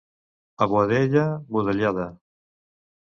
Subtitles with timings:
[0.65, 1.25] A Boadella,
[1.57, 2.11] budellada.